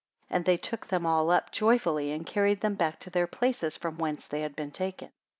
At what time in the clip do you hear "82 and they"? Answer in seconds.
0.31-0.57